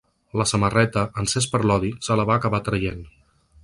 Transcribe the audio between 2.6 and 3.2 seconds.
traient.